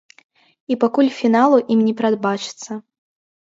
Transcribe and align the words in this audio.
І 0.73 0.77
пакуль 0.83 1.11
фіналу 1.19 1.61
ім 1.77 1.87
не 1.91 1.95
прадбачыцца. 2.03 2.83